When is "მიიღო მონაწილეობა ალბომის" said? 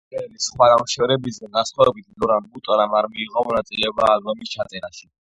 3.11-4.55